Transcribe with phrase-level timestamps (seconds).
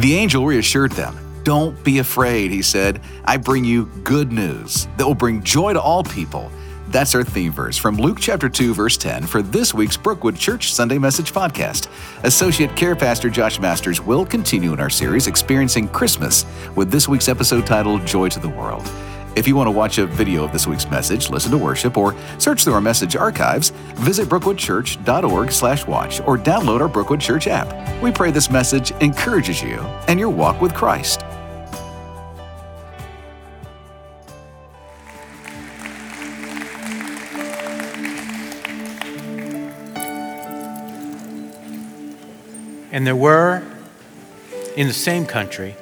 [0.00, 1.14] The angel reassured them.
[1.44, 3.02] Don't be afraid, he said.
[3.26, 6.50] I bring you good news that will bring joy to all people.
[6.88, 10.72] That's our theme verse from Luke chapter 2 verse 10 for this week's Brookwood Church
[10.72, 11.88] Sunday Message podcast.
[12.24, 17.28] Associate Care Pastor Josh Masters will continue in our series experiencing Christmas with this week's
[17.28, 18.90] episode titled Joy to the World.
[19.36, 22.14] If you want to watch a video of this week's message, listen to worship, or
[22.38, 28.02] search through our message archives, visit brookwoodchurch.org/watch or download our Brookwood Church app.
[28.02, 31.22] We pray this message encourages you and your walk with Christ.
[42.92, 43.62] And there were
[44.76, 45.76] in the same country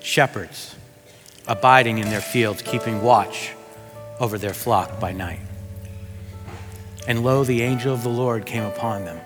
[0.00, 0.75] shepherds
[1.46, 3.52] abiding in their fields, keeping watch
[4.18, 5.40] over their flock by night.
[7.06, 9.20] And lo, the angel of the Lord came upon them,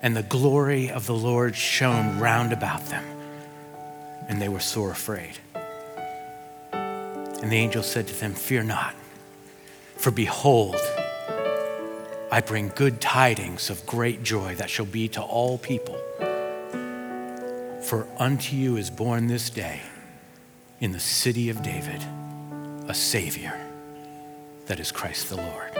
[0.00, 3.04] and the glory of the Lord shone round about them,
[4.28, 5.38] and they were sore afraid.
[6.72, 8.94] And the angel said to them, Fear not,
[9.96, 10.76] for behold,
[12.32, 16.00] I bring good tidings of great joy that shall be to all people.
[17.82, 19.82] For unto you is born this day
[20.80, 22.02] in the city of David
[22.88, 23.58] a Savior
[24.66, 25.70] that is Christ the Lord.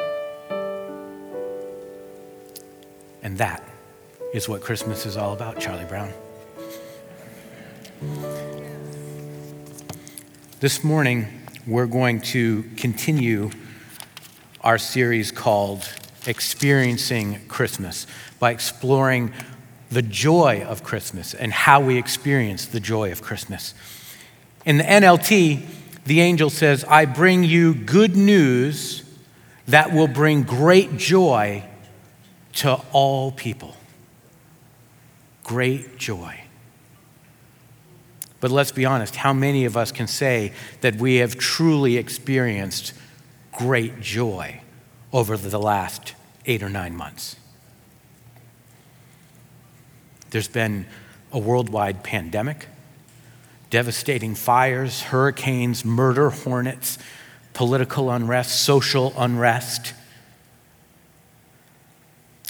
[3.23, 3.63] And that
[4.33, 6.13] is what Christmas is all about, Charlie Brown.
[10.61, 11.27] This morning,
[11.67, 13.51] we're going to continue
[14.61, 15.89] our series called
[16.27, 18.07] Experiencing Christmas
[18.39, 19.33] by exploring
[19.91, 23.75] the joy of Christmas and how we experience the joy of Christmas.
[24.65, 25.67] In the NLT,
[26.05, 29.03] the angel says, I bring you good news
[29.67, 31.65] that will bring great joy
[32.55, 33.77] to all people.
[35.43, 36.41] Great joy.
[38.41, 42.93] But let's be honest, how many of us can say that we have truly experienced
[43.53, 44.61] great joy
[45.13, 46.15] over the last
[46.45, 47.37] eight or nine months?
[50.31, 50.87] There's been
[51.33, 52.67] a worldwide pandemic,
[53.75, 56.97] devastating fires, hurricanes, murder hornets,
[57.55, 59.95] political unrest, social unrest.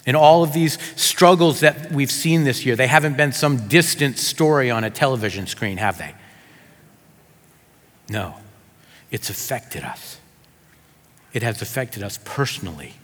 [0.04, 4.18] And all of these struggles that we've seen this year, they haven't been some distant
[4.18, 6.14] story on a television screen, have they?
[8.10, 8.34] No,
[9.10, 10.18] it's affected us.
[11.32, 12.96] It has affected us personally,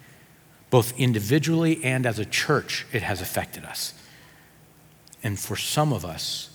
[0.69, 3.95] both individually and as a church, it has affected us.
[5.23, 6.50] And for some of us,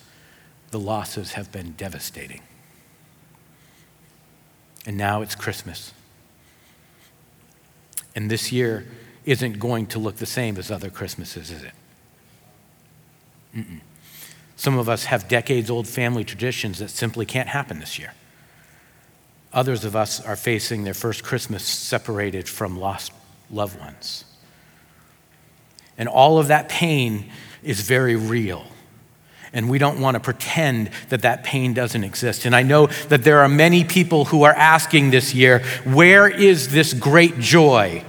[0.75, 2.41] the losses have been devastating.
[4.85, 5.93] And now it's Christmas.
[8.13, 8.85] And this year
[9.23, 11.71] isn't going to look the same as other Christmases, is it?
[13.55, 13.79] Mm-mm.
[14.57, 18.11] Some of us have decades old family traditions that simply can't happen this year.
[19.53, 23.13] Others of us are facing their first Christmas separated from lost
[23.49, 24.25] loved ones.
[25.97, 27.31] And all of that pain
[27.63, 28.65] is very real.
[29.55, 32.45] And we don't want to pretend that that pain doesn't exist.
[32.45, 36.71] And I know that there are many people who are asking this year, where is
[36.73, 38.03] this great joy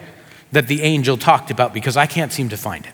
[0.50, 1.72] that the angel talked about?
[1.72, 2.92] Because I can't seem to find it.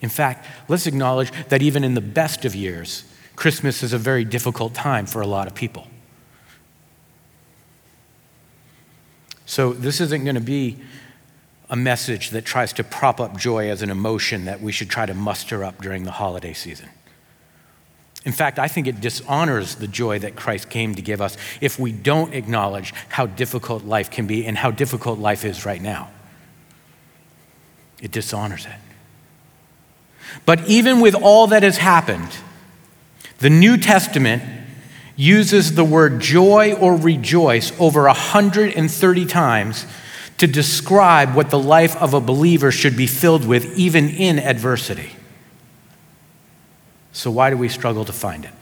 [0.00, 3.04] In fact, let's acknowledge that even in the best of years,
[3.36, 5.86] Christmas is a very difficult time for a lot of people.
[9.44, 10.78] So, this isn't going to be
[11.70, 15.06] a message that tries to prop up joy as an emotion that we should try
[15.06, 16.88] to muster up during the holiday season.
[18.24, 21.78] In fact, I think it dishonors the joy that Christ came to give us if
[21.78, 26.10] we don't acknowledge how difficult life can be and how difficult life is right now.
[28.02, 28.72] It dishonors it.
[30.44, 32.28] But even with all that has happened,
[33.38, 34.42] the New Testament
[35.16, 39.86] uses the word joy or rejoice over 130 times
[40.38, 45.10] to describe what the life of a believer should be filled with, even in adversity.
[47.12, 48.52] So, why do we struggle to find it?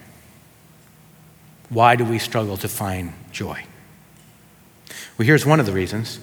[1.69, 3.65] Why do we struggle to find joy?
[5.19, 6.21] Well, here's one of the reasons.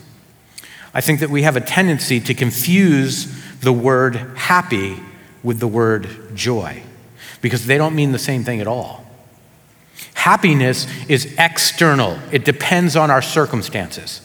[0.94, 3.28] I think that we have a tendency to confuse
[3.60, 5.00] the word happy
[5.42, 6.84] with the word joy
[7.42, 9.06] because they don't mean the same thing at all.
[10.14, 14.22] Happiness is external, it depends on our circumstances.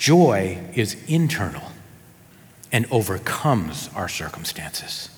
[0.00, 1.72] Joy is internal
[2.72, 5.10] and overcomes our circumstances.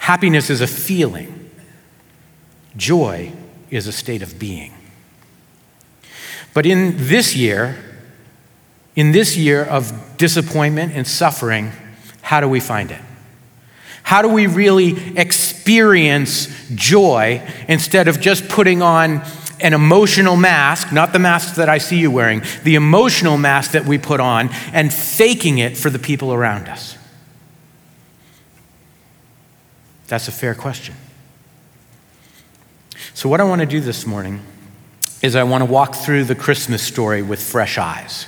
[0.00, 1.48] Happiness is a feeling,
[2.76, 3.32] joy
[3.70, 4.74] is a state of being.
[6.52, 7.78] But in this year,
[8.96, 11.70] in this year of disappointment and suffering,
[12.20, 13.00] how do we find it?
[14.02, 19.24] How do we really experience joy instead of just putting on
[19.62, 23.84] an emotional mask, not the mask that I see you wearing, the emotional mask that
[23.86, 26.98] we put on, and faking it for the people around us?
[30.08, 30.94] That's a fair question.
[33.14, 34.42] So, what I want to do this morning
[35.22, 38.26] is I want to walk through the Christmas story with fresh eyes.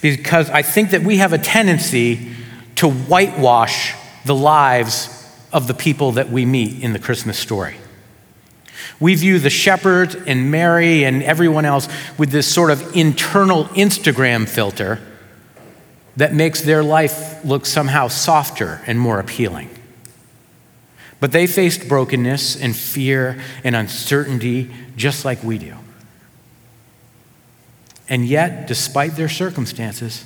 [0.00, 2.30] Because I think that we have a tendency
[2.76, 5.08] to whitewash the lives
[5.52, 7.76] of the people that we meet in the Christmas story.
[9.02, 11.88] We view the shepherds and Mary and everyone else
[12.18, 15.00] with this sort of internal Instagram filter
[16.16, 19.70] that makes their life look somehow softer and more appealing.
[21.18, 25.74] But they faced brokenness and fear and uncertainty just like we do.
[28.08, 30.24] And yet, despite their circumstances,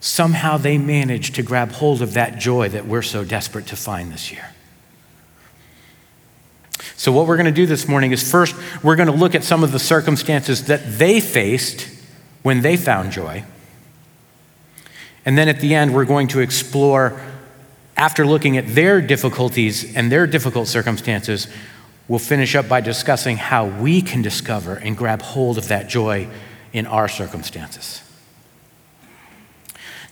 [0.00, 4.10] somehow they managed to grab hold of that joy that we're so desperate to find
[4.10, 4.54] this year.
[6.96, 9.44] So, what we're going to do this morning is first, we're going to look at
[9.44, 11.88] some of the circumstances that they faced
[12.42, 13.44] when they found joy.
[15.24, 17.20] And then at the end, we're going to explore,
[17.96, 21.48] after looking at their difficulties and their difficult circumstances,
[22.08, 26.28] we'll finish up by discussing how we can discover and grab hold of that joy
[26.72, 28.02] in our circumstances.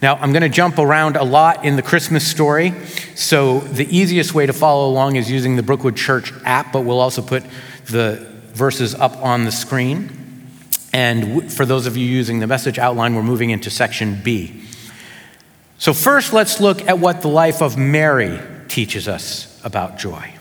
[0.02, 2.74] Now, I'm going to jump around a lot in the Christmas story,
[3.14, 7.00] so the easiest way to follow along is using the Brookwood Church app, but we'll
[7.00, 7.42] also put
[7.86, 10.48] the verses up on the screen.
[10.92, 14.64] And for those of you using the message outline, we're moving into section B.
[15.78, 18.38] So, first, let's look at what the life of Mary
[18.68, 20.34] teaches us about joy.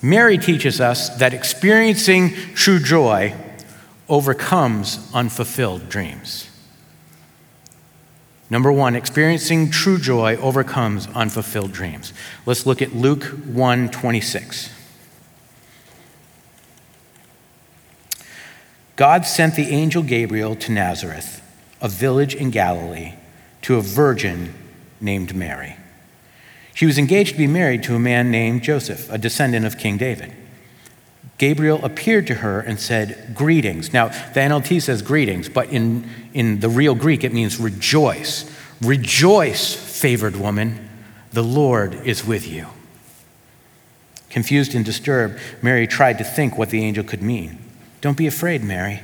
[0.00, 3.34] Mary teaches us that experiencing true joy
[4.08, 6.48] overcomes unfulfilled dreams.
[8.50, 12.12] Number one, experiencing true joy overcomes unfulfilled dreams.
[12.44, 14.70] Let's look at Luke 1 26.
[18.96, 21.42] God sent the angel Gabriel to Nazareth,
[21.80, 23.14] a village in Galilee,
[23.62, 24.54] to a virgin
[25.00, 25.76] named Mary.
[26.74, 29.96] She was engaged to be married to a man named Joseph, a descendant of King
[29.96, 30.32] David.
[31.38, 33.92] Gabriel appeared to her and said, Greetings.
[33.92, 38.50] Now, the NLT says greetings, but in, in the real Greek, it means rejoice.
[38.80, 40.88] Rejoice, favored woman,
[41.32, 42.68] the Lord is with you.
[44.30, 47.58] Confused and disturbed, Mary tried to think what the angel could mean.
[48.00, 49.00] Don't be afraid, Mary,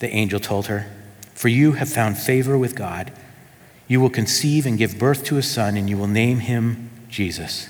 [0.00, 0.86] the angel told her,
[1.34, 3.12] for you have found favor with God.
[3.86, 7.68] You will conceive and give birth to a son, and you will name him Jesus.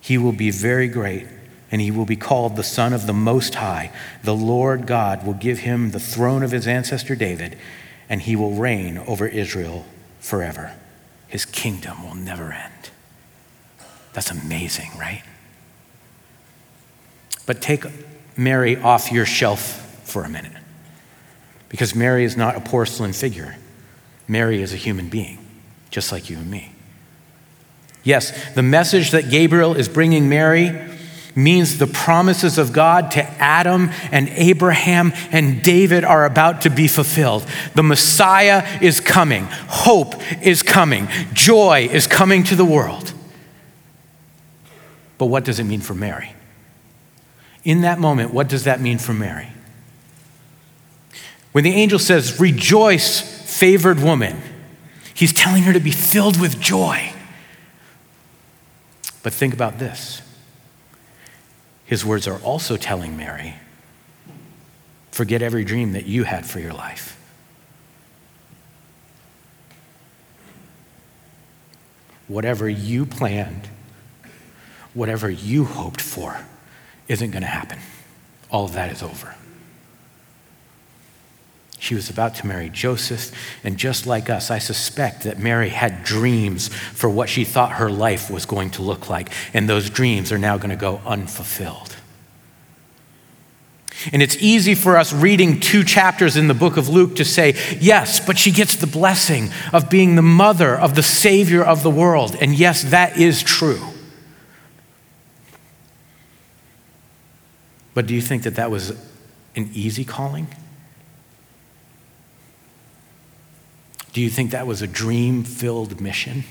[0.00, 1.26] He will be very great
[1.72, 3.90] and he will be called the Son of the Most High.
[4.22, 7.58] The Lord God will give him the throne of his ancestor David,
[8.10, 9.86] and he will reign over Israel
[10.20, 10.74] forever.
[11.26, 12.90] His kingdom will never end.
[14.12, 15.22] That's amazing, right?
[17.46, 17.84] But take
[18.36, 20.52] Mary off your shelf for a minute,
[21.70, 23.56] because Mary is not a porcelain figure.
[24.28, 25.38] Mary is a human being,
[25.90, 26.72] just like you and me.
[28.04, 30.68] Yes, the message that Gabriel is bringing Mary
[31.34, 36.88] means the promises of God to Adam and Abraham and David are about to be
[36.88, 37.46] fulfilled.
[37.74, 43.12] The Messiah is coming, hope is coming, joy is coming to the world.
[45.18, 46.34] But what does it mean for Mary?
[47.64, 49.48] In that moment, what does that mean for Mary?
[51.52, 54.40] When the angel says, Rejoice, favored woman,
[55.14, 57.12] he's telling her to be filled with joy.
[59.22, 60.22] But think about this
[61.92, 63.52] his words are also telling Mary
[65.10, 67.20] forget every dream that you had for your life.
[72.28, 73.68] Whatever you planned,
[74.94, 76.46] whatever you hoped for,
[77.08, 77.78] isn't going to happen.
[78.50, 79.36] All of that is over.
[81.82, 83.32] She was about to marry Joseph,
[83.64, 87.90] and just like us, I suspect that Mary had dreams for what she thought her
[87.90, 91.96] life was going to look like, and those dreams are now going to go unfulfilled.
[94.12, 97.56] And it's easy for us reading two chapters in the book of Luke to say,
[97.80, 101.90] yes, but she gets the blessing of being the mother of the Savior of the
[101.90, 102.36] world.
[102.40, 103.80] And yes, that is true.
[107.92, 108.90] But do you think that that was
[109.56, 110.46] an easy calling?
[114.12, 116.44] Do you think that was a dream filled mission?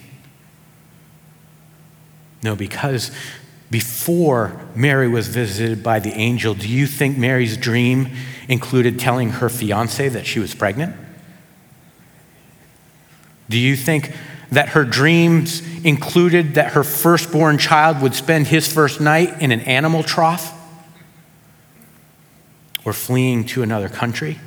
[2.44, 3.12] No, because
[3.70, 8.10] before Mary was visited by the angel, do you think Mary's dream
[8.48, 10.96] included telling her fiance that she was pregnant?
[13.50, 14.14] Do you think
[14.52, 19.62] that her dreams included that her firstborn child would spend his first night in an
[19.62, 20.54] animal trough
[22.84, 24.40] or fleeing to another country?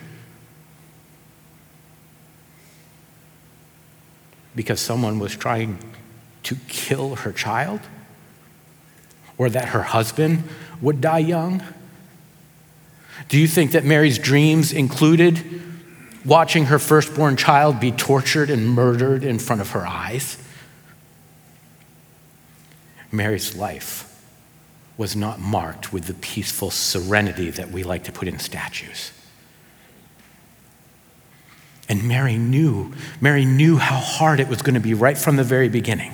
[4.55, 5.79] Because someone was trying
[6.45, 7.81] to kill her child?
[9.37, 10.45] Or that her husband
[10.81, 11.63] would die young?
[13.29, 15.63] Do you think that Mary's dreams included
[16.25, 20.39] watching her firstborn child be tortured and murdered in front of her eyes?
[23.11, 24.11] Mary's life
[24.97, 29.13] was not marked with the peaceful serenity that we like to put in statues.
[31.89, 35.45] And Mary knew, Mary knew how hard it was going to be right from the
[35.45, 36.13] very beginning.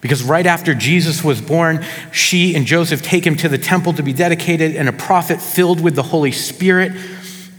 [0.00, 4.02] Because right after Jesus was born, she and Joseph take him to the temple to
[4.02, 6.92] be dedicated, and a prophet filled with the Holy Spirit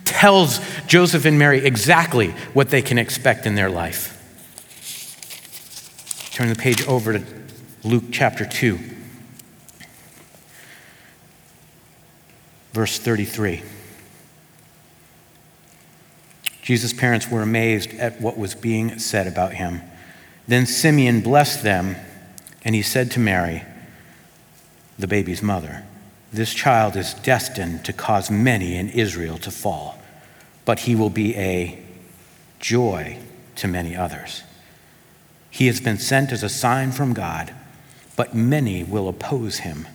[0.06, 4.16] tells Joseph and Mary exactly what they can expect in their life.
[6.32, 7.24] Turn the page over to
[7.84, 8.80] Luke chapter 2,
[12.72, 13.62] verse 33.
[16.70, 19.82] Jesus' parents were amazed at what was being said about him.
[20.48, 21.96] Then Simeon blessed them
[22.64, 23.64] and he said to Mary,
[25.00, 25.84] the baby's mother,
[26.32, 30.00] This child is destined to cause many in Israel to fall,
[30.64, 31.84] but he will be a
[32.60, 33.18] joy
[33.56, 34.44] to many others.
[35.50, 37.52] He has been sent as a sign from God,
[38.16, 39.88] but many will oppose him.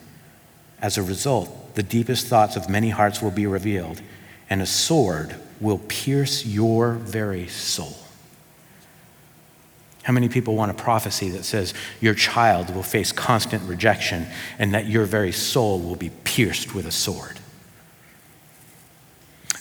[0.83, 4.03] As a result, the deepest thoughts of many hearts will be revealed,
[4.51, 7.97] and a sword will pierce your very soul
[10.05, 14.27] how many people want a prophecy that says your child will face constant rejection
[14.59, 17.41] and that your very soul will be pierced with a sword?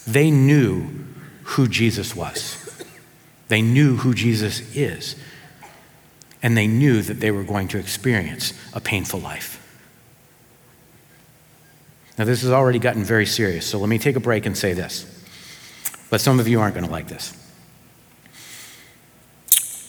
[0.06, 0.90] They knew
[1.44, 2.86] who Jesus was,
[3.48, 5.16] they knew who Jesus is,
[6.42, 9.62] and they knew that they were going to experience a painful life.
[12.18, 14.74] Now, this has already gotten very serious, so let me take a break and say
[14.74, 15.06] this.
[16.14, 17.34] But some of you aren't going to like this.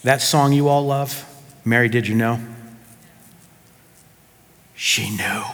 [0.04, 1.22] That song you all love,
[1.66, 2.40] Mary, did you know?
[4.74, 5.44] She knew.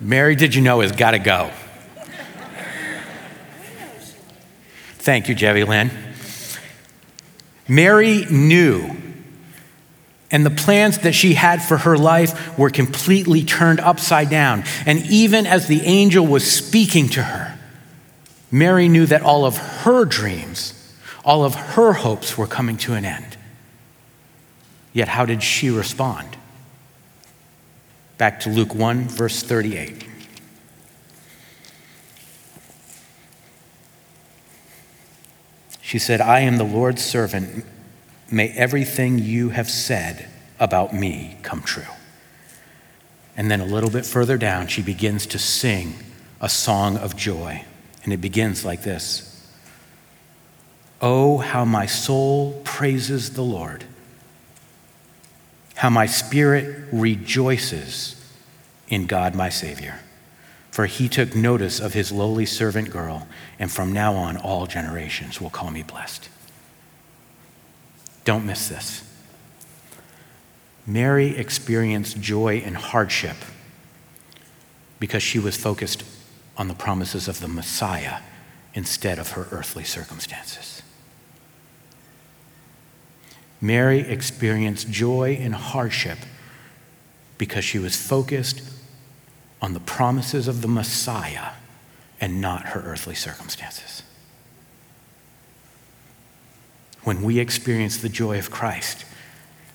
[0.00, 1.52] Mary, did you know, has got to go.
[4.98, 5.92] Thank you, Jevy Lynn.
[7.68, 8.96] Mary knew,
[10.30, 14.64] and the plans that she had for her life were completely turned upside down.
[14.84, 17.58] And even as the angel was speaking to her,
[18.50, 20.76] Mary knew that all of her dreams
[21.26, 23.36] all of her hopes were coming to an end.
[24.92, 26.36] Yet, how did she respond?
[28.16, 30.06] Back to Luke 1, verse 38.
[35.82, 37.66] She said, I am the Lord's servant.
[38.30, 40.28] May everything you have said
[40.58, 41.84] about me come true.
[43.36, 45.94] And then a little bit further down, she begins to sing
[46.40, 47.64] a song of joy.
[48.02, 49.32] And it begins like this
[51.00, 53.84] Oh, how my soul praises the Lord,
[55.76, 58.14] how my spirit rejoices
[58.88, 60.00] in God my Savior.
[60.70, 63.26] For he took notice of his lowly servant girl,
[63.58, 66.28] and from now on, all generations will call me blessed.
[68.26, 69.04] Don't miss this.
[70.84, 73.36] Mary experienced joy and hardship
[74.98, 76.02] because she was focused
[76.56, 78.18] on the promises of the Messiah
[78.74, 80.82] instead of her earthly circumstances.
[83.60, 86.18] Mary experienced joy and hardship
[87.38, 88.60] because she was focused
[89.62, 91.52] on the promises of the Messiah
[92.20, 93.95] and not her earthly circumstances.
[97.06, 99.04] When we experience the joy of Christ,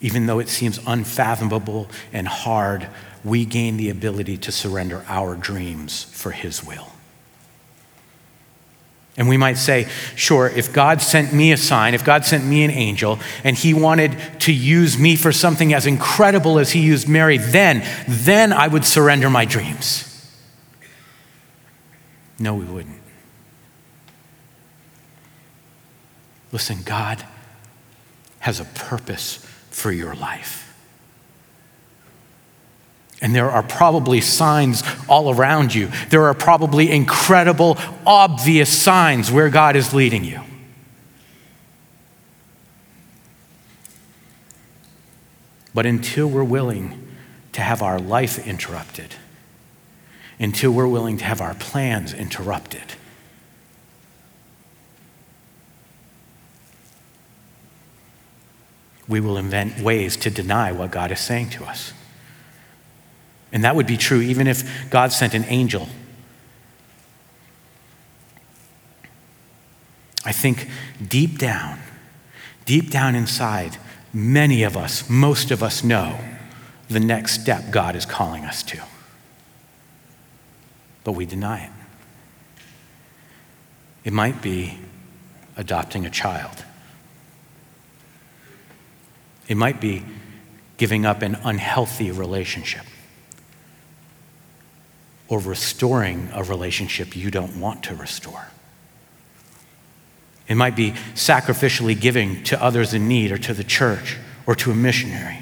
[0.02, 2.90] even though it seems unfathomable and hard,
[3.24, 6.90] we gain the ability to surrender our dreams for His will.
[9.16, 12.66] And we might say, sure, if God sent me a sign, if God sent me
[12.66, 17.08] an angel, and he wanted to use me for something as incredible as he used
[17.08, 20.06] Mary, then, then I would surrender my dreams.
[22.38, 23.01] No, we wouldn't.
[26.52, 27.24] Listen, God
[28.40, 30.68] has a purpose for your life.
[33.22, 35.90] And there are probably signs all around you.
[36.10, 40.42] There are probably incredible, obvious signs where God is leading you.
[45.74, 47.08] But until we're willing
[47.54, 49.16] to have our life interrupted,
[50.40, 52.96] until we're willing to have our plans interrupted,
[59.12, 61.92] we will invent ways to deny what God is saying to us.
[63.52, 65.90] And that would be true even if God sent an angel.
[70.24, 70.70] I think
[71.06, 71.80] deep down,
[72.64, 73.78] deep down inside,
[74.14, 76.18] many of us, most of us know
[76.88, 78.82] the next step God is calling us to.
[81.04, 81.72] But we deny it.
[84.06, 84.80] It might be
[85.58, 86.64] adopting a child.
[89.48, 90.04] It might be
[90.78, 92.86] giving up an unhealthy relationship
[95.28, 98.48] or restoring a relationship you don't want to restore.
[100.48, 104.72] It might be sacrificially giving to others in need or to the church or to
[104.72, 105.40] a missionary.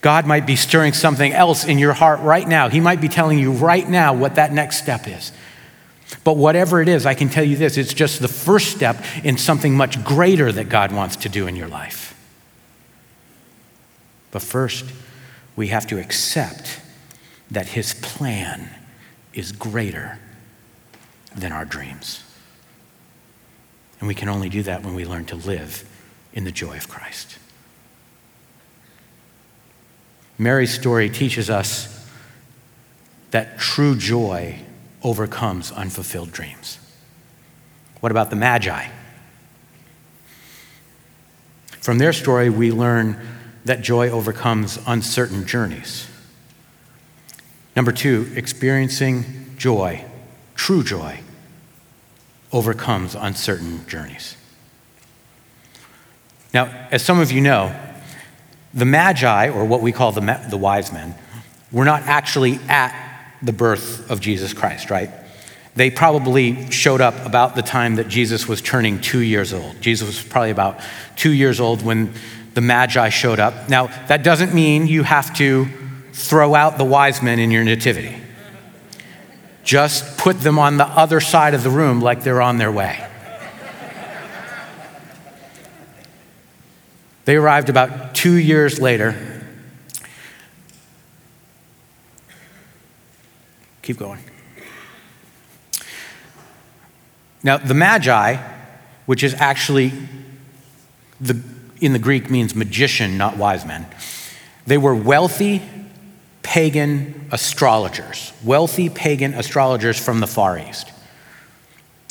[0.00, 2.68] God might be stirring something else in your heart right now.
[2.68, 5.32] He might be telling you right now what that next step is.
[6.24, 9.38] But whatever it is, I can tell you this it's just the first step in
[9.38, 12.11] something much greater that God wants to do in your life.
[14.32, 14.86] But first,
[15.54, 16.80] we have to accept
[17.50, 18.68] that His plan
[19.32, 20.18] is greater
[21.36, 22.24] than our dreams.
[24.00, 25.88] And we can only do that when we learn to live
[26.32, 27.38] in the joy of Christ.
[30.38, 32.08] Mary's story teaches us
[33.30, 34.58] that true joy
[35.02, 36.78] overcomes unfulfilled dreams.
[38.00, 38.88] What about the Magi?
[41.80, 43.20] From their story, we learn
[43.64, 46.08] that joy overcomes uncertain journeys.
[47.76, 50.04] Number two, experiencing joy,
[50.54, 51.20] true joy,
[52.52, 54.36] overcomes uncertain journeys.
[56.52, 57.74] Now, as some of you know,
[58.74, 61.14] the Magi, or what we call the, the wise men,
[61.70, 62.94] were not actually at
[63.42, 65.10] the birth of Jesus Christ, right?
[65.74, 69.80] They probably showed up about the time that Jesus was turning two years old.
[69.80, 70.80] Jesus was probably about
[71.16, 72.12] two years old when
[72.54, 73.68] the Magi showed up.
[73.68, 75.66] Now, that doesn't mean you have to
[76.12, 78.16] throw out the wise men in your nativity.
[79.64, 83.08] Just put them on the other side of the room like they're on their way.
[87.24, 89.14] They arrived about two years later.
[93.82, 94.18] Keep going.
[97.44, 98.36] Now, the Magi,
[99.06, 99.92] which is actually
[101.20, 101.40] the,
[101.82, 103.86] in the Greek means magician, not wise men,
[104.66, 105.60] they were wealthy
[106.42, 110.90] pagan astrologers, wealthy pagan astrologers from the Far East.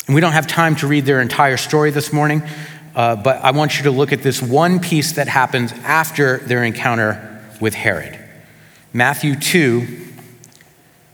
[0.08, 2.44] And we don't have time to read their entire story this morning,
[2.96, 6.64] uh, but I want you to look at this one piece that happens after their
[6.64, 8.20] encounter with Herod.
[8.92, 9.88] Matthew 2,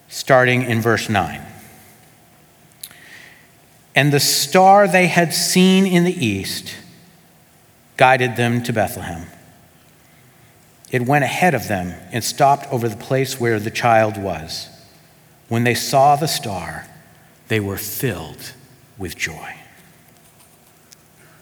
[0.08, 1.42] starting in verse 9.
[3.94, 6.74] And the star they had seen in the east
[7.98, 9.28] guided them to Bethlehem
[10.92, 14.70] it went ahead of them and stopped over the place where the child was.
[15.50, 16.88] When they saw the star,
[17.50, 18.54] they were filled
[18.98, 19.56] with joy.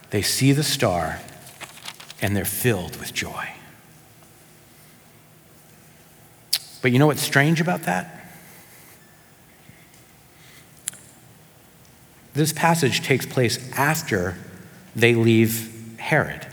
[0.10, 1.20] They see the star
[2.22, 3.50] and they're filled with joy.
[6.82, 8.12] But you know what's strange about that?
[12.34, 14.38] This passage takes place after
[14.96, 15.75] they leave
[16.06, 16.46] Herod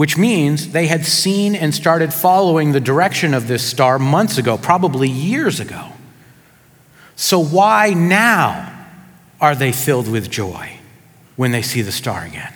[0.00, 4.56] which means they had seen and started following the direction of this star months ago,
[4.56, 5.88] probably years ago.
[7.16, 8.86] So, why now
[9.42, 10.78] are they filled with joy
[11.36, 12.54] when they see the star again?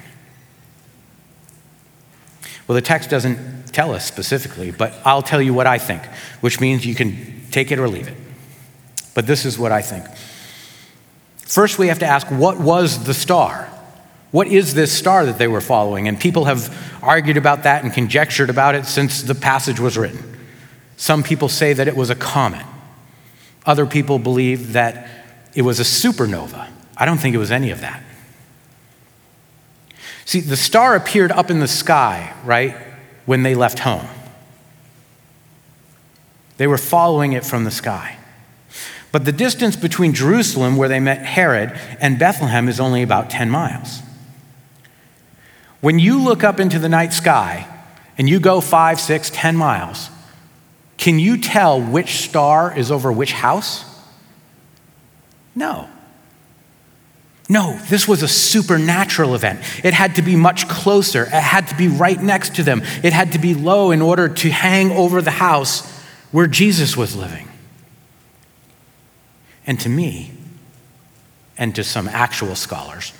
[2.67, 6.03] Well, the text doesn't tell us specifically, but I'll tell you what I think,
[6.41, 8.17] which means you can take it or leave it.
[9.13, 10.07] But this is what I think.
[11.37, 13.71] First, we have to ask what was the star?
[14.35, 16.09] What is this star that they were following?
[16.09, 20.37] And people have argued about that and conjectured about it since the passage was written.
[20.97, 22.67] Some people say that it was a comet.
[23.65, 25.09] Other people believe that
[25.55, 26.69] it was a supernova.
[26.97, 28.03] I don't think it was any of that.
[30.25, 32.77] See, the star appeared up in the sky, right,
[33.27, 34.09] when they left home.
[36.57, 38.19] They were following it from the sky.
[39.13, 43.49] But the distance between Jerusalem, where they met Herod, and Bethlehem is only about 10
[43.49, 44.01] miles.
[45.85, 47.69] When you look up into the night sky
[48.17, 50.09] and you go five, six, ten miles,
[50.97, 53.85] can you tell which star is over which house?
[55.55, 55.91] No.
[57.51, 59.61] No, this was a supernatural event.
[59.85, 61.25] It had to be much closer.
[61.25, 62.81] It had to be right next to them.
[63.03, 65.87] It had to be low in order to hang over the house
[66.33, 67.47] where Jesus was living.
[69.67, 70.33] And to me,
[71.59, 73.13] and to some actual scholars,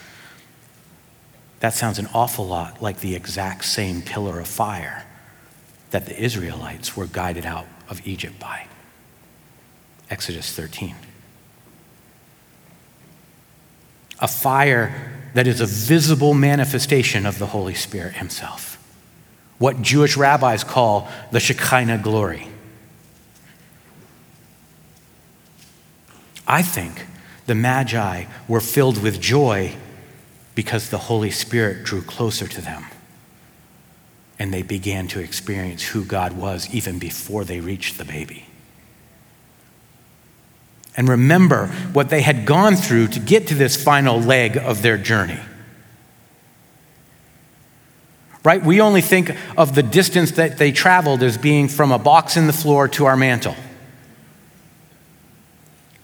[1.65, 5.07] That sounds an awful lot like the exact same pillar of fire
[5.93, 8.67] that the Israelites were guided out of Egypt by.
[10.11, 10.95] Exodus 13.
[14.21, 18.77] A fire that is a visible manifestation of the Holy Spirit Himself.
[19.57, 22.47] What Jewish rabbis call the Shekinah glory.
[26.47, 27.07] I think
[27.47, 29.77] the Magi were filled with joy
[30.55, 32.85] because the Holy Spirit drew closer to them
[34.39, 38.47] and they began to experience who God was even before they reached the baby.
[40.97, 44.97] And remember what they had gone through to get to this final leg of their
[44.97, 45.41] journey.
[48.45, 48.63] Right?
[48.63, 52.47] We only think of the distance that they traveled as being from a box in
[52.47, 53.57] the floor to our mantle.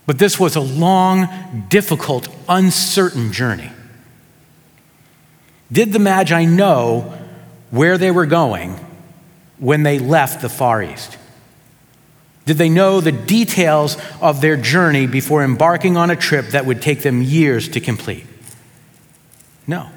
[0.07, 3.71] But this was a long, difficult, uncertain journey.
[5.73, 7.17] Did the Magi know
[7.71, 8.79] where they were going
[9.59, 11.17] when they left the Far East?
[12.47, 16.83] Did they know the details of their journey before embarking on a trip that would
[16.83, 18.27] take them years to complete?
[19.67, 19.89] No.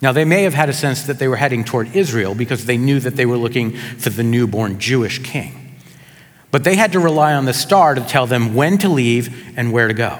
[0.00, 2.76] Now, they may have had a sense that they were heading toward Israel because they
[2.76, 5.76] knew that they were looking for the newborn Jewish king.
[6.50, 9.72] But they had to rely on the star to tell them when to leave and
[9.72, 10.18] where to go.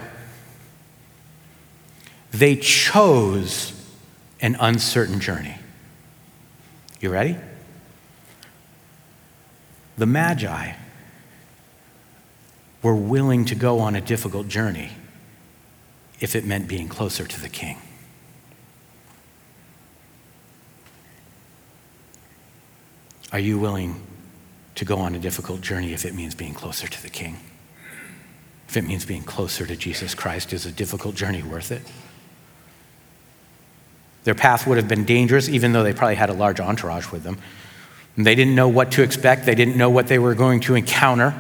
[2.33, 3.73] They chose
[4.41, 5.57] an uncertain journey.
[7.01, 7.37] You ready?
[9.99, 10.73] The Magi
[12.83, 14.91] were willing to go on a difficult journey
[16.21, 17.79] if it meant being closer to the king.
[23.31, 24.07] Are you willing
[24.75, 27.39] to go on a difficult journey if it means being closer to the king?
[28.69, 31.83] If it means being closer to Jesus Christ, is a difficult journey worth it?
[34.25, 37.25] Their path would have been dangerous, even though they probably had a large entourage with
[37.25, 37.39] them.
[38.17, 40.75] And they didn't know what to expect, they didn't know what they were going to
[40.75, 41.35] encounter.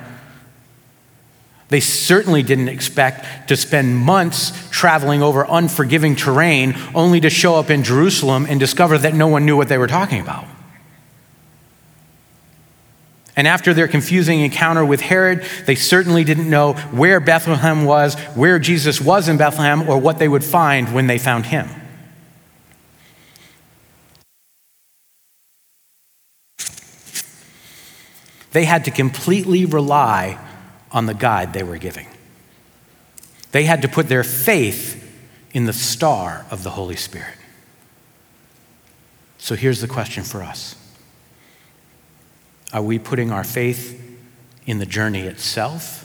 [1.68, 7.70] They certainly didn't expect to spend months traveling over unforgiving terrain only to show up
[7.70, 10.44] in Jerusalem and discover that no one knew what they were talking about.
[13.34, 18.58] And after their confusing encounter with Herod, they certainly didn't know where Bethlehem was, where
[18.58, 21.68] Jesus was in Bethlehem, or what they would find when they found him.
[28.52, 30.38] They had to completely rely
[30.90, 32.06] on the guide they were giving.
[33.50, 34.98] They had to put their faith
[35.52, 37.36] in the star of the Holy Spirit.
[39.38, 40.76] So here's the question for us
[42.72, 44.00] Are we putting our faith
[44.66, 45.98] in the journey itself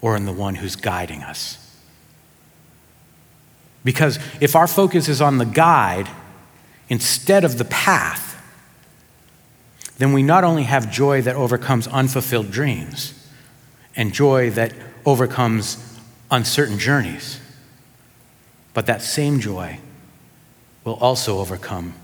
[0.00, 1.58] or in the one who's guiding us?
[3.84, 6.08] Because if our focus is on the guide
[6.88, 8.21] instead of the path,
[9.98, 13.14] then we not only have joy that overcomes unfulfilled dreams
[13.94, 14.72] and joy that
[15.04, 15.98] overcomes
[16.30, 17.40] uncertain journeys,
[18.74, 19.78] but that same joy
[20.84, 21.94] will also overcome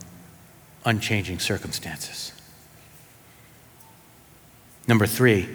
[0.85, 2.33] unchanging circumstances.
[4.87, 5.49] Number three,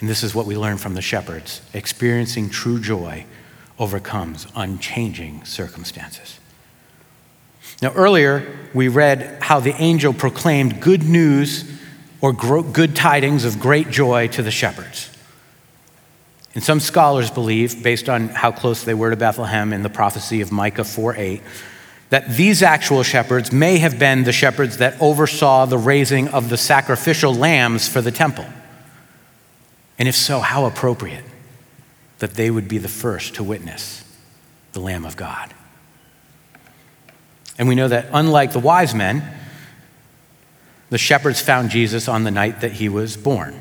[0.00, 3.24] and this is what we learn from the shepherds experiencing true joy
[3.78, 6.38] overcomes unchanging circumstances.
[7.84, 11.70] Now, earlier, we read how the angel proclaimed good news
[12.22, 15.10] or good tidings of great joy to the shepherds.
[16.54, 20.40] And some scholars believe, based on how close they were to Bethlehem in the prophecy
[20.40, 21.42] of Micah 4 8,
[22.08, 26.56] that these actual shepherds may have been the shepherds that oversaw the raising of the
[26.56, 28.46] sacrificial lambs for the temple.
[29.98, 31.26] And if so, how appropriate
[32.20, 34.02] that they would be the first to witness
[34.72, 35.52] the Lamb of God.
[37.58, 39.22] And we know that unlike the wise men,
[40.90, 43.58] the shepherds found Jesus on the night that he was born,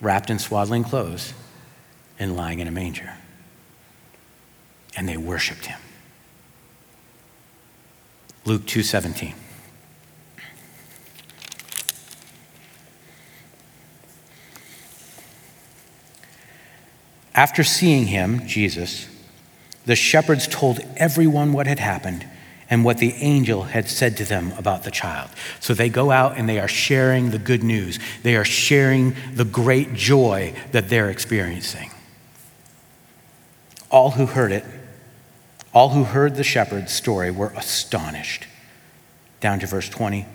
[0.00, 1.34] wrapped in swaddling clothes
[2.18, 3.14] and lying in a manger.
[4.96, 5.78] And they worshiped him.
[8.44, 9.34] Luke 2:17.
[17.34, 19.06] After seeing him, Jesus,
[19.86, 22.26] the shepherds told everyone what had happened
[22.70, 25.28] and what the angel had said to them about the child.
[25.58, 27.98] So they go out and they are sharing the good news.
[28.22, 31.90] They are sharing the great joy that they're experiencing.
[33.90, 34.64] All who heard it,
[35.74, 38.46] all who heard the shepherd's story were astonished.
[39.40, 40.26] Down to verse 20.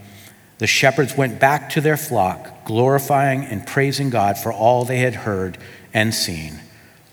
[0.57, 5.15] The shepherds went back to their flock, glorifying and praising God for all they had
[5.15, 5.57] heard
[5.93, 6.59] and seen,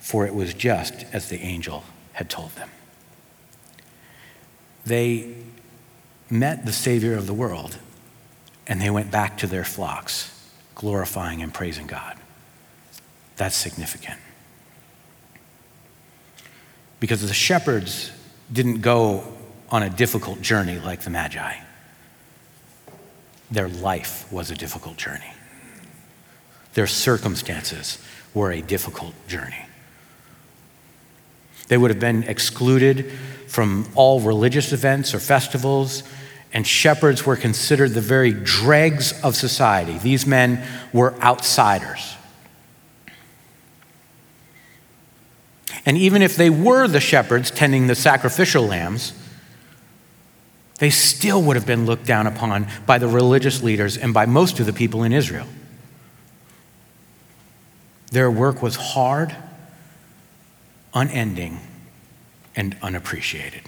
[0.00, 2.68] for it was just as the angel had told them.
[4.84, 5.34] They
[6.28, 7.78] met the Savior of the world
[8.66, 10.30] and they went back to their flocks,
[10.74, 12.16] glorifying and praising God.
[13.36, 14.18] That's significant.
[17.00, 18.12] Because the shepherds
[18.52, 19.24] didn't go
[19.70, 21.54] on a difficult journey like the Magi,
[23.50, 25.32] their life was a difficult journey.
[26.74, 27.98] Their circumstances
[28.32, 29.66] were a difficult journey.
[31.72, 33.10] They would have been excluded
[33.46, 36.02] from all religious events or festivals,
[36.52, 39.96] and shepherds were considered the very dregs of society.
[39.96, 42.14] These men were outsiders.
[45.86, 49.14] And even if they were the shepherds tending the sacrificial lambs,
[50.78, 54.60] they still would have been looked down upon by the religious leaders and by most
[54.60, 55.46] of the people in Israel.
[58.10, 59.34] Their work was hard,
[60.94, 61.60] unending,
[62.54, 63.62] and unappreciated.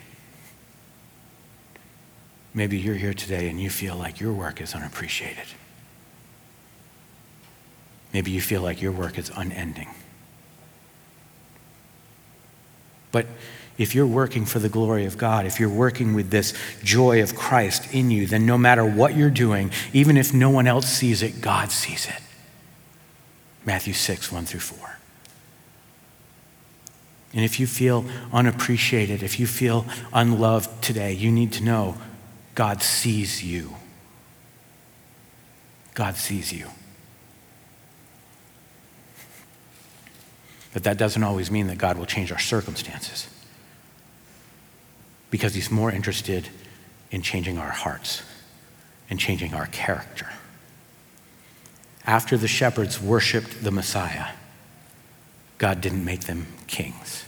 [2.53, 5.47] Maybe you're here today and you feel like your work is unappreciated.
[8.13, 9.89] Maybe you feel like your work is unending.
[13.11, 13.27] But
[13.77, 17.35] if you're working for the glory of God, if you're working with this joy of
[17.35, 21.23] Christ in you, then no matter what you're doing, even if no one else sees
[21.23, 22.23] it, God sees it.
[23.65, 24.94] Matthew 6, 1 through 4.
[27.35, 31.97] And if you feel unappreciated, if you feel unloved today, you need to know
[32.55, 33.75] God sees you.
[35.95, 36.69] God sees you.
[40.73, 43.29] But that doesn't always mean that God will change our circumstances
[45.31, 46.49] because He's more interested
[47.11, 48.23] in changing our hearts
[49.11, 50.29] and changing our character.
[52.07, 54.33] After the shepherds worshiped the Messiah,
[55.59, 57.24] God didn't make them kings.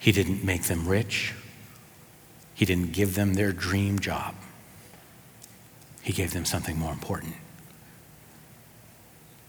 [0.00, 1.34] He didn't make them rich.
[2.54, 4.34] He didn't give them their dream job.
[6.02, 7.34] He gave them something more important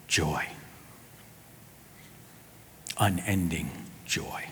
[0.08, 0.46] joy
[3.02, 3.72] unending
[4.06, 4.46] joy.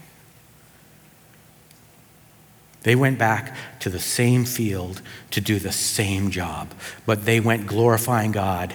[2.81, 6.73] They went back to the same field to do the same job,
[7.05, 8.73] but they went glorifying God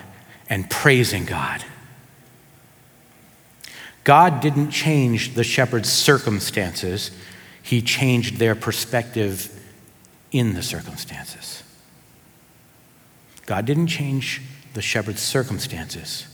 [0.48, 1.64] and praising God.
[4.04, 7.10] God didn't change the shepherd's circumstances,
[7.62, 9.50] he changed their perspective
[10.30, 11.62] in the circumstances.
[13.46, 14.42] God didn't change
[14.74, 16.26] the shepherd's circumstances,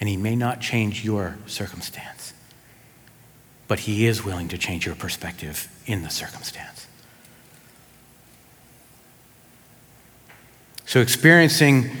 [0.00, 2.20] and he may not change your circumstance
[3.70, 6.88] but He is willing to change your perspective in the circumstance.
[10.86, 11.92] So, experiencing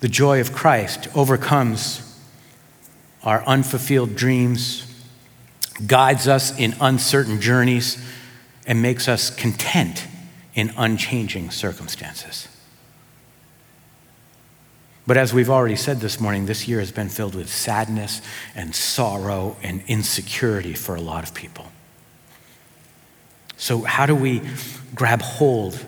[0.00, 2.03] the joy of Christ overcomes
[3.24, 4.86] our unfulfilled dreams,
[5.86, 8.02] guides us in uncertain journeys,
[8.66, 10.06] and makes us content
[10.54, 12.48] in unchanging circumstances.
[15.06, 18.22] But as we've already said this morning, this year has been filled with sadness
[18.54, 21.66] and sorrow and insecurity for a lot of people.
[23.56, 24.42] So, how do we
[24.94, 25.84] grab hold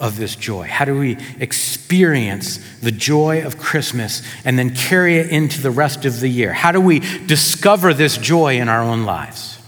[0.00, 0.66] of this joy?
[0.66, 6.04] How do we experience the joy of Christmas and then carry it into the rest
[6.04, 6.52] of the year?
[6.52, 9.58] How do we discover this joy in our own lives?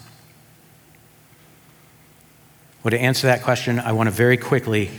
[2.83, 4.91] Well, to answer that question, I want to very quickly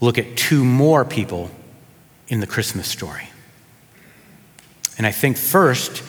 [0.00, 1.50] look at two more people
[2.28, 3.28] in the Christmas story.
[4.98, 6.02] And I think first,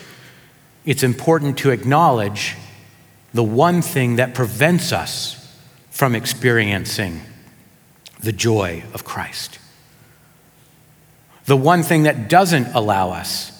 [0.85, 2.55] it's important to acknowledge
[3.33, 5.37] the one thing that prevents us
[5.89, 7.21] from experiencing
[8.21, 9.59] the joy of Christ.
[11.45, 13.51] The one thing that doesn't allow us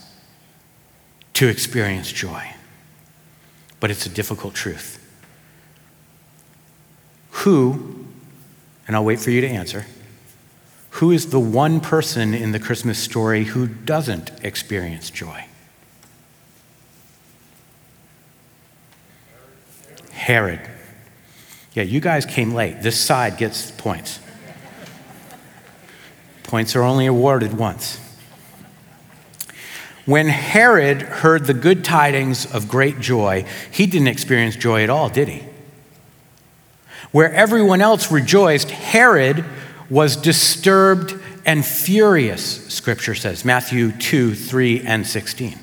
[1.34, 2.54] to experience joy.
[3.80, 4.98] But it's a difficult truth.
[7.32, 8.06] Who,
[8.88, 9.86] and I'll wait for you to answer
[10.96, 15.46] who is the one person in the Christmas story who doesn't experience joy?
[20.12, 20.60] Herod.
[21.74, 22.82] Yeah, you guys came late.
[22.82, 24.20] This side gets points.
[26.52, 27.98] Points are only awarded once.
[30.06, 35.08] When Herod heard the good tidings of great joy, he didn't experience joy at all,
[35.08, 35.46] did he?
[37.14, 39.46] Where everyone else rejoiced, Herod
[39.90, 45.58] was disturbed and furious, scripture says, Matthew 2, 3, and 16.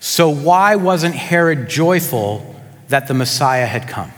[0.00, 2.58] So, why wasn't Herod joyful
[2.88, 4.12] that the Messiah had come?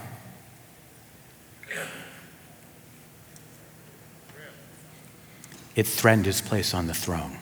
[5.79, 7.37] It threatened his place on the throne.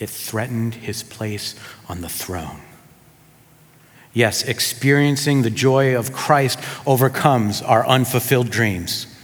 [0.00, 1.54] it threatened his place
[1.90, 2.62] on the throne.
[4.14, 9.14] Yes, experiencing the joy of Christ overcomes our unfulfilled dreams,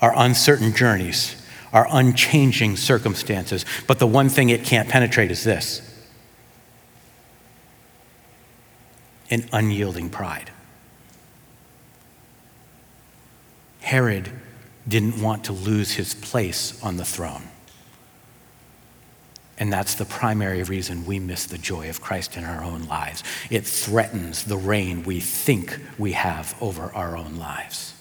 [0.00, 1.36] our uncertain journeys,
[1.74, 3.66] our unchanging circumstances.
[3.86, 5.82] But the one thing it can't penetrate is this
[9.28, 10.50] an unyielding pride.
[13.80, 14.32] Herod
[14.86, 17.44] didn't want to lose his place on the throne.
[19.58, 23.22] And that's the primary reason we miss the joy of Christ in our own lives.
[23.48, 27.94] It threatens the reign we think we have over our own lives.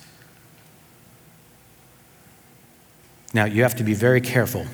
[3.34, 4.66] Now, you have to be very careful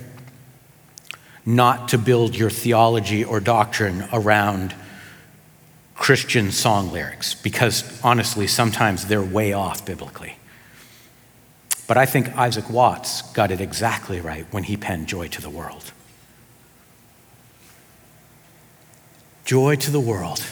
[1.45, 4.73] not to build your theology or doctrine around
[5.95, 10.36] Christian song lyrics, because honestly, sometimes they're way off biblically.
[11.87, 15.49] But I think Isaac Watts got it exactly right when he penned Joy to the
[15.49, 15.93] World.
[19.45, 20.43] Joy to the world,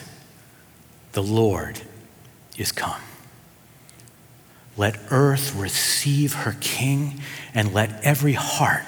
[1.12, 1.82] the Lord
[2.58, 3.02] is come.
[4.78, 7.20] Let earth receive her king,
[7.54, 8.86] and let every heart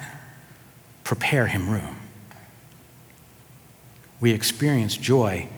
[1.03, 1.97] prepare him room.
[4.21, 5.49] We experience joy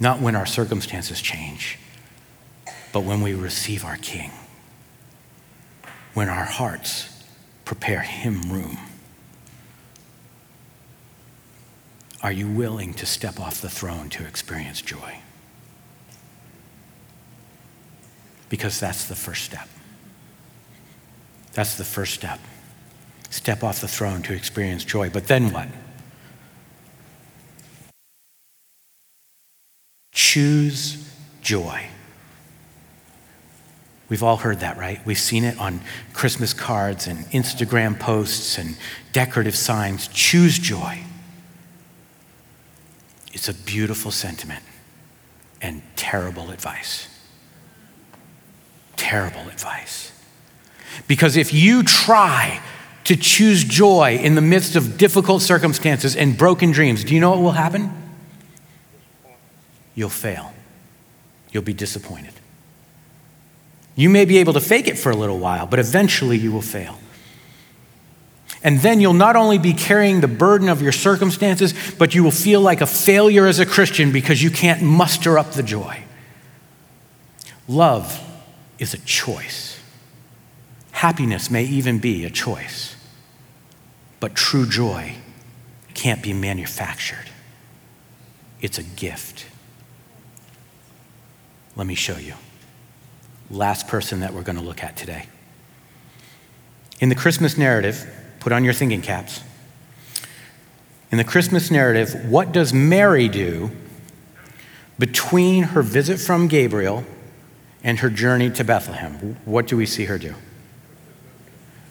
[0.00, 1.78] not when our circumstances change,
[2.92, 4.30] but when we receive our king,
[6.14, 7.24] when our hearts
[7.64, 8.78] prepare him room.
[12.22, 15.18] Are you willing to step off the throne to experience joy?
[18.48, 19.68] Because that's the first step.
[21.52, 22.40] That's the first step.
[23.30, 25.10] Step off the throne to experience joy.
[25.10, 25.68] But then what?
[30.12, 31.08] Choose
[31.42, 31.86] joy.
[34.08, 35.04] We've all heard that, right?
[35.04, 35.80] We've seen it on
[36.14, 38.76] Christmas cards and Instagram posts and
[39.12, 40.08] decorative signs.
[40.08, 41.00] Choose joy.
[43.34, 44.64] It's a beautiful sentiment
[45.60, 47.08] and terrible advice.
[48.96, 50.12] Terrible advice.
[51.06, 52.62] Because if you try
[53.04, 57.30] to choose joy in the midst of difficult circumstances and broken dreams, do you know
[57.30, 57.92] what will happen?
[59.94, 60.52] You'll fail.
[61.52, 62.37] You'll be disappointed.
[63.98, 66.62] You may be able to fake it for a little while, but eventually you will
[66.62, 66.96] fail.
[68.62, 72.30] And then you'll not only be carrying the burden of your circumstances, but you will
[72.30, 76.04] feel like a failure as a Christian because you can't muster up the joy.
[77.66, 78.20] Love
[78.78, 79.80] is a choice.
[80.92, 82.94] Happiness may even be a choice.
[84.20, 85.16] But true joy
[85.94, 87.30] can't be manufactured,
[88.60, 89.46] it's a gift.
[91.74, 92.34] Let me show you.
[93.50, 95.26] Last person that we're going to look at today.
[97.00, 98.06] In the Christmas narrative,
[98.40, 99.42] Put on your thinking caps.
[101.10, 103.70] In the Christmas narrative, what does Mary do
[104.98, 107.04] between her visit from Gabriel
[107.82, 109.36] and her journey to Bethlehem?
[109.44, 110.34] What do we see her do?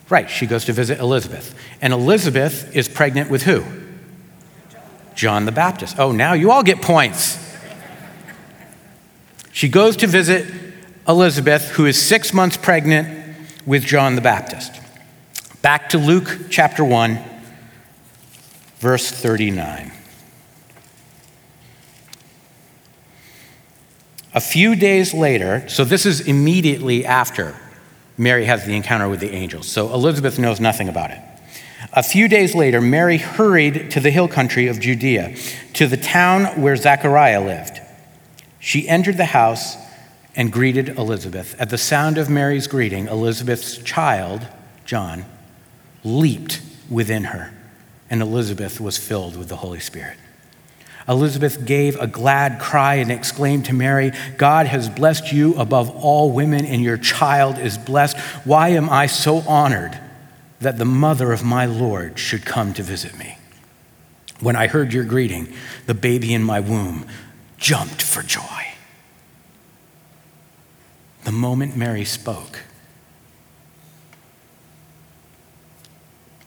[0.09, 1.53] Right, she goes to visit Elizabeth.
[1.81, 3.63] And Elizabeth is pregnant with who?
[5.15, 5.99] John the Baptist.
[5.99, 7.43] Oh, now you all get points.
[9.51, 10.45] She goes to visit
[11.07, 14.73] Elizabeth, who is six months pregnant with John the Baptist.
[15.61, 17.19] Back to Luke chapter 1,
[18.79, 19.93] verse 39.
[24.33, 27.55] A few days later, so this is immediately after
[28.17, 29.67] Mary has the encounter with the angels.
[29.67, 31.19] So Elizabeth knows nothing about it.
[31.93, 35.37] A few days later, Mary hurried to the hill country of Judea,
[35.73, 37.79] to the town where Zechariah lived.
[38.59, 39.77] She entered the house
[40.37, 41.55] and greeted Elizabeth.
[41.59, 44.47] At the sound of Mary's greeting, Elizabeth's child,
[44.85, 45.25] John,
[46.03, 47.51] leaped within her,
[48.07, 50.17] and Elizabeth was filled with the Holy Spirit.
[51.09, 56.31] Elizabeth gave a glad cry and exclaimed to Mary, God has blessed you above all
[56.31, 58.17] women, and your child is blessed.
[58.45, 59.99] Why am I so honored
[60.59, 63.39] that the mother of my Lord should come to visit me?
[64.39, 65.51] When I heard your greeting,
[65.87, 67.07] the baby in my womb
[67.57, 68.66] jumped for joy.
[71.27, 72.61] The moment Mary spoke,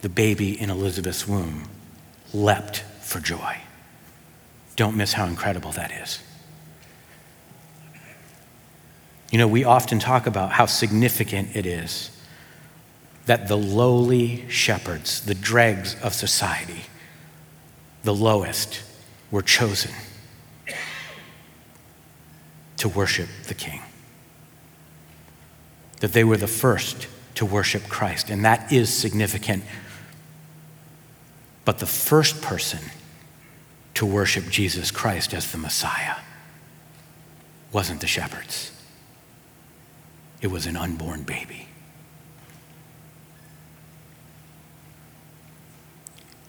[0.00, 1.68] the baby in Elizabeth's womb
[2.32, 3.58] leapt for joy.
[4.76, 6.20] Don't miss how incredible that is.
[9.30, 12.10] You know, we often talk about how significant it is
[13.26, 16.84] that the lowly shepherds, the dregs of society,
[18.02, 18.80] the lowest,
[19.30, 19.92] were chosen
[22.78, 23.82] to worship the King.
[26.01, 28.30] That they were the first to worship Christ.
[28.30, 29.62] And that is significant
[31.64, 32.80] But the first person
[33.94, 36.16] to worship Jesus Christ as the Messiah
[37.72, 38.72] wasn't the shepherds,
[40.40, 41.68] it was an unborn baby.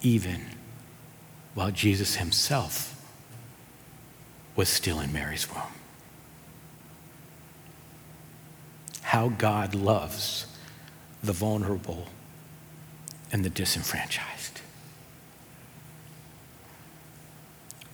[0.01, 0.41] Even
[1.53, 2.99] while Jesus himself
[4.55, 5.80] was still in Mary's womb.
[9.01, 10.45] How God loves
[11.23, 12.07] the vulnerable
[13.31, 14.61] and the disenfranchised.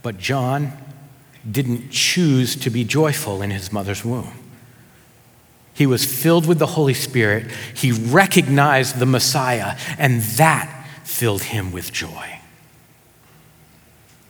[0.01, 0.73] But John
[1.49, 4.33] didn't choose to be joyful in his mother's womb.
[5.73, 7.51] He was filled with the Holy Spirit.
[7.75, 12.39] He recognized the Messiah, and that filled him with joy.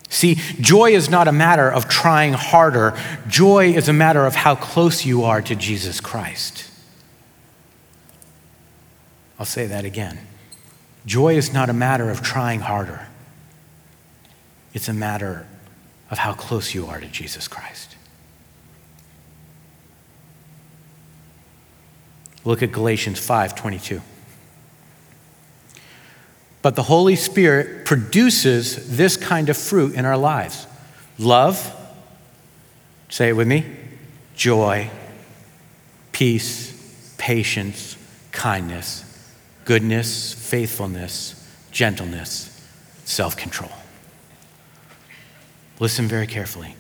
[0.10, 2.98] See, joy is not a matter of trying harder,
[3.28, 6.67] joy is a matter of how close you are to Jesus Christ.
[9.40, 10.20] I'll say that again.
[11.06, 13.08] Joy is not a matter of trying harder,
[14.74, 15.48] it's a matter
[16.10, 17.96] of how close you are to Jesus Christ.
[22.46, 24.02] Look at Galatians 5:22.
[26.62, 30.66] But the Holy Spirit produces this kind of fruit in our lives.
[31.18, 31.74] Love,
[33.10, 33.66] say it with me,
[34.36, 34.90] joy,
[36.12, 36.74] peace,
[37.18, 37.98] patience,
[38.32, 39.04] kindness,
[39.68, 41.36] goodness, faithfulness,
[41.72, 42.66] gentleness,
[43.04, 43.72] self control.
[45.82, 46.74] Listen very carefully.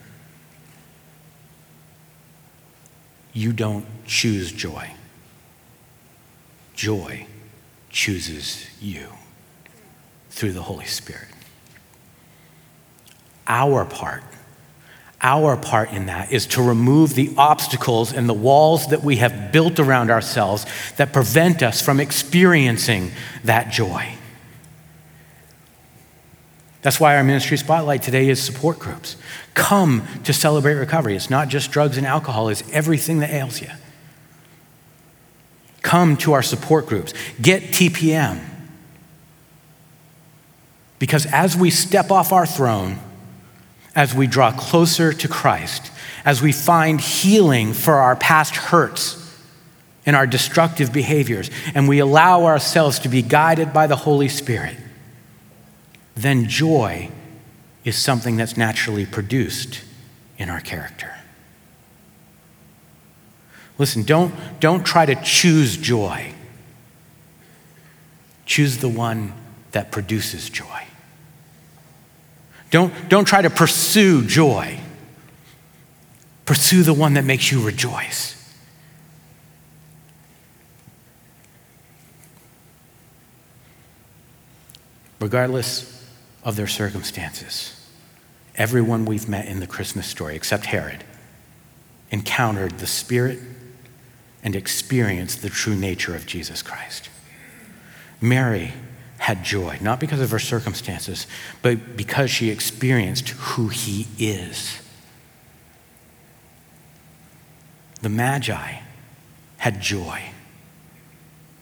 [3.34, 4.90] You don't choose joy,
[6.76, 7.28] joy
[7.90, 9.10] chooses you
[10.30, 11.28] through the Holy Spirit.
[13.48, 14.24] Our part
[15.22, 19.52] our part in that is to remove the obstacles and the walls that we have
[19.52, 20.66] built around ourselves
[20.98, 23.12] that prevent us from experiencing
[23.44, 24.14] that joy.
[26.84, 29.18] That's why our ministry spotlight today is support groups.
[29.56, 31.16] Come to celebrate recovery.
[31.16, 33.70] It's not just drugs and alcohol, it's everything that ails you.
[35.82, 37.14] Come to our support groups.
[37.42, 38.40] Get TPM.
[41.00, 43.00] Because as we step off our throne,
[43.98, 45.92] as we draw closer to Christ,
[46.24, 49.36] as we find healing for our past hurts
[50.06, 54.78] and our destructive behaviors, and we allow ourselves to be guided by the Holy Spirit,
[56.16, 57.10] then joy
[57.84, 59.82] is something that's naturally produced
[60.38, 61.16] in our character.
[63.80, 66.34] Listen, don't, don't try to choose joy.
[68.46, 69.34] Choose the one
[69.72, 70.84] that produces joy.
[72.70, 74.80] Don't, don't try to pursue joy.
[76.46, 78.34] Pursue the one that makes you rejoice.
[85.20, 86.06] Regardless
[86.44, 87.90] of their circumstances,
[88.56, 91.04] everyone we've met in the Christmas story, except Herod,
[92.12, 93.40] encountered the Spirit
[94.44, 97.10] and experienced the true nature of Jesus Christ.
[98.22, 98.74] Mary
[99.28, 101.28] had joy, not because of her circumstances,
[101.62, 104.80] but because she experienced who he is.
[108.02, 108.80] The Magi
[109.58, 110.22] had joy,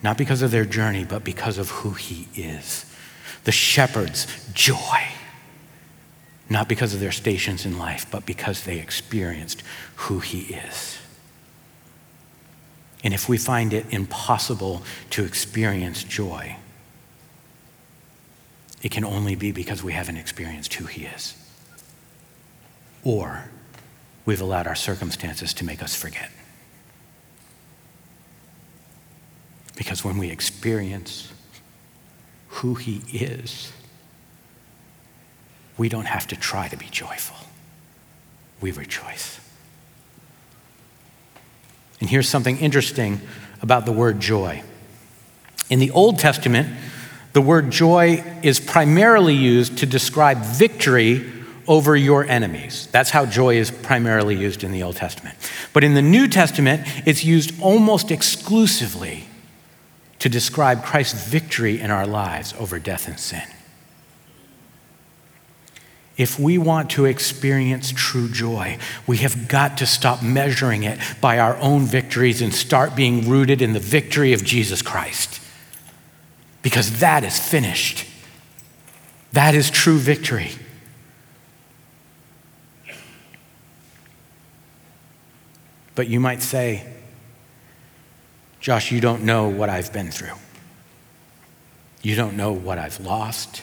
[0.04, 2.86] not because of their journey, but because of who he is.
[3.46, 5.08] The shepherds, joy,
[6.48, 9.64] not because of their stations in life, but because they experienced
[9.96, 11.00] who he is.
[13.04, 16.58] And if we find it impossible to experience joy,
[18.86, 21.34] it can only be because we haven't experienced who He is.
[23.04, 23.46] Or
[24.28, 26.30] we've allowed our circumstances to make us forget.
[29.76, 31.34] Because when we experience
[32.50, 33.72] who He is,
[35.80, 37.48] we don't have to try to be joyful.
[38.62, 39.40] We rejoice.
[42.00, 43.20] And here's something interesting
[43.64, 44.62] about the word joy.
[45.72, 46.68] In the Old Testament,
[47.36, 51.30] the word joy is primarily used to describe victory
[51.68, 52.88] over your enemies.
[52.94, 55.36] That's how joy is primarily used in the Old Testament.
[55.74, 59.28] But in the New Testament, it's used almost exclusively
[60.20, 63.44] to describe Christ's victory in our lives over death and sin.
[66.16, 71.40] If we want to experience true joy, we have got to stop measuring it by
[71.40, 75.42] our own victories and start being rooted in the victory of Jesus Christ
[76.66, 78.08] because that is finished.
[79.34, 80.50] That is true victory.
[85.94, 86.92] But you might say,
[88.60, 90.34] Josh, you don't know what I've been through.
[92.02, 93.62] You don't know what I've lost.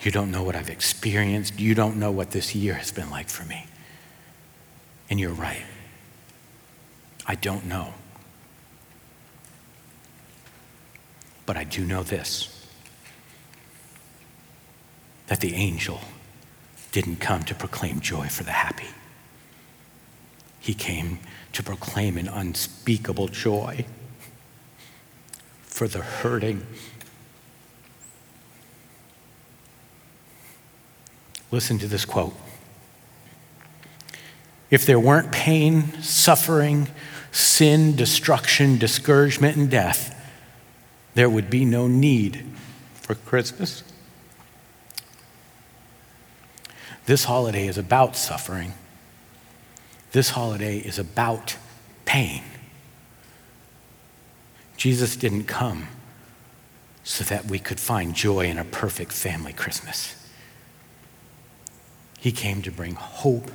[0.00, 1.60] You don't know what I've experienced.
[1.60, 3.66] You don't know what this year has been like for me.
[5.10, 5.62] And you're right.
[7.26, 7.92] I don't know.
[11.46, 12.50] But I do know this
[15.26, 16.00] that the angel
[16.92, 18.88] didn't come to proclaim joy for the happy.
[20.60, 21.18] He came
[21.52, 23.86] to proclaim an unspeakable joy
[25.62, 26.64] for the hurting.
[31.50, 32.34] Listen to this quote.
[34.70, 36.88] If there weren't pain, suffering,
[37.32, 40.13] sin, destruction, discouragement, and death,
[41.14, 42.44] there would be no need
[42.94, 43.82] for Christmas.
[47.06, 48.72] This holiday is about suffering.
[50.12, 51.56] This holiday is about
[52.04, 52.42] pain.
[54.76, 55.88] Jesus didn't come
[57.04, 60.16] so that we could find joy in a perfect family Christmas.
[62.18, 63.50] He came to bring hope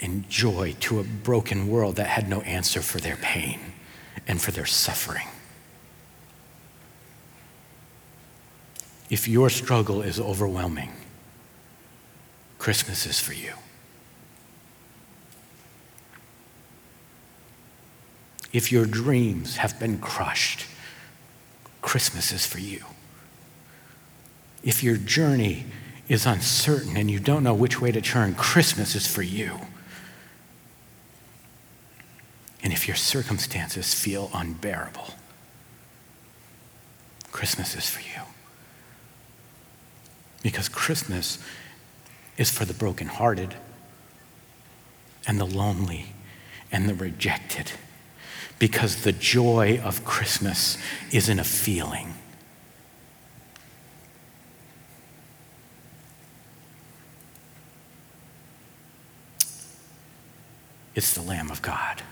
[0.00, 3.60] and joy to a broken world that had no answer for their pain
[4.26, 5.26] and for their suffering.
[9.10, 10.92] If your struggle is overwhelming,
[12.58, 13.52] Christmas is for you.
[18.52, 20.66] If your dreams have been crushed,
[21.82, 22.84] Christmas is for you.
[24.62, 25.66] If your journey
[26.08, 29.58] is uncertain and you don't know which way to turn, Christmas is for you.
[32.62, 35.14] And if your circumstances feel unbearable,
[37.32, 38.22] Christmas is for you.
[40.44, 41.38] Because Christmas
[42.36, 43.54] is for the brokenhearted
[45.26, 46.12] and the lonely
[46.70, 47.72] and the rejected.
[48.58, 50.76] Because the joy of Christmas
[51.10, 52.12] isn't a feeling.
[60.94, 62.02] It's the Lamb of God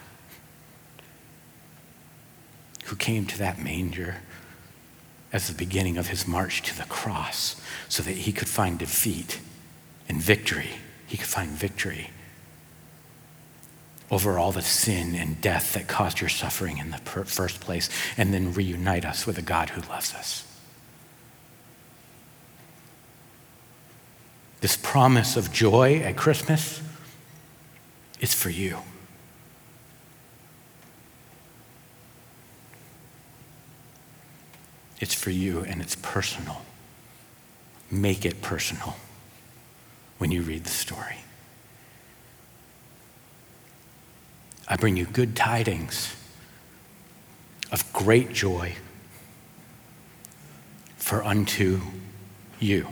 [2.86, 4.16] who came to that manger
[5.32, 9.40] as the beginning of his march to the cross so that he could find defeat
[10.08, 10.70] and victory.
[11.06, 12.10] He could find victory
[14.12, 18.32] over all the sin and death that caused your suffering in the first place, and
[18.32, 20.46] then reunite us with a God who loves us.
[24.60, 26.82] This promise of joy at Christmas
[28.20, 28.78] is for you.
[35.02, 36.62] It's for you and it's personal.
[37.90, 38.94] Make it personal
[40.18, 41.16] when you read the story.
[44.68, 46.14] I bring you good tidings
[47.72, 48.76] of great joy
[50.98, 51.80] for unto
[52.60, 52.86] you.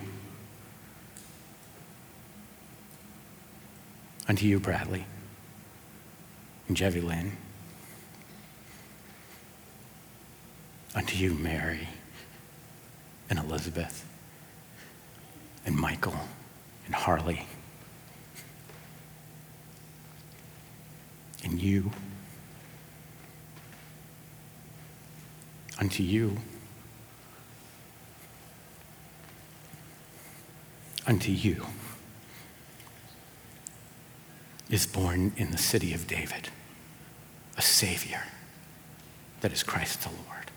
[4.28, 5.06] Unto you, Bradley
[6.66, 7.36] and Jevy Lynn.
[10.96, 11.86] Unto you, Mary
[13.30, 14.04] and Elizabeth
[15.64, 16.16] and Michael
[16.84, 17.46] and Harley
[21.44, 21.90] and you.
[25.78, 26.36] Unto you.
[31.06, 31.66] Unto you
[34.68, 36.50] is born in the city of David
[37.56, 38.22] a Savior
[39.40, 40.49] that is Christ the Lord.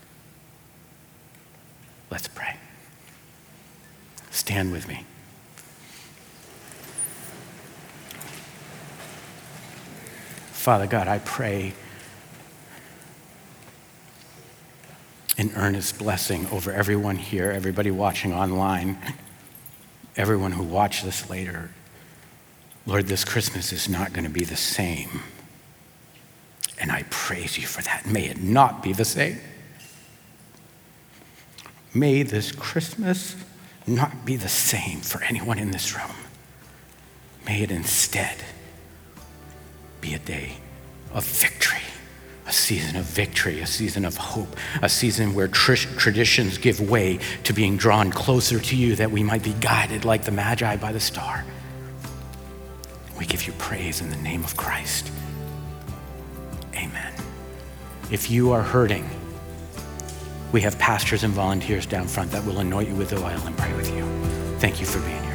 [2.13, 2.55] Let's pray.
[4.29, 5.03] Stand with me.
[10.51, 11.73] Father God, I pray
[15.39, 18.99] an earnest blessing over everyone here, everybody watching online,
[20.15, 21.71] everyone who watch this later.
[22.85, 25.21] Lord, this Christmas is not going to be the same.
[26.79, 28.05] And I praise you for that.
[28.05, 29.39] May it not be the same.
[31.93, 33.35] May this Christmas
[33.85, 36.15] not be the same for anyone in this room.
[37.45, 38.37] May it instead
[40.01, 40.53] be a day
[41.13, 41.81] of victory,
[42.47, 47.19] a season of victory, a season of hope, a season where tr- traditions give way
[47.43, 50.91] to being drawn closer to you that we might be guided like the Magi by
[50.91, 51.45] the star.
[53.19, 55.11] We give you praise in the name of Christ.
[56.75, 57.13] Amen.
[58.09, 59.07] If you are hurting,
[60.53, 63.73] we have pastors and volunteers down front that will anoint you with oil and pray
[63.73, 64.05] with you.
[64.59, 65.33] Thank you for being here.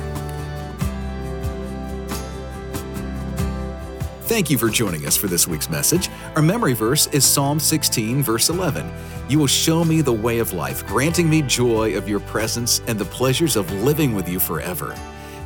[4.23, 6.09] Thank you for joining us for this week's message.
[6.37, 8.91] Our memory verse is Psalm 16, verse 11.
[9.29, 12.99] You will show me the way of life, granting me joy of your presence and
[12.99, 14.95] the pleasures of living with you forever.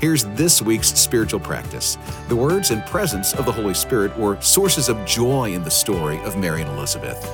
[0.03, 1.97] Here's this week's spiritual practice.
[2.27, 6.19] The words and presence of the Holy Spirit were sources of joy in the story
[6.25, 7.25] of Mary and Elizabeth.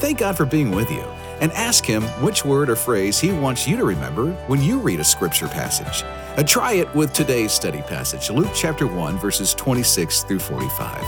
[0.00, 1.04] Thank God for being with you
[1.40, 4.98] and ask Him which word or phrase He wants you to remember when you read
[4.98, 6.02] a scripture passage.
[6.36, 11.04] Uh, try it with today's study passage, Luke chapter 1, verses 26 through 45.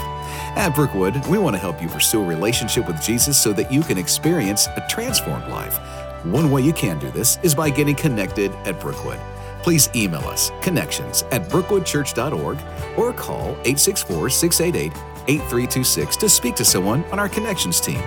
[0.57, 3.83] At Brookwood, we want to help you pursue a relationship with Jesus so that you
[3.83, 5.79] can experience a transformed life.
[6.25, 9.19] One way you can do this is by getting connected at Brookwood.
[9.63, 12.59] Please email us connections at brookwoodchurch.org
[12.97, 14.93] or call 864 688
[15.29, 18.01] 8326 to speak to someone on our connections team.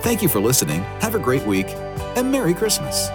[0.00, 0.82] Thank you for listening.
[1.00, 1.68] Have a great week
[2.16, 3.08] and Merry Christmas.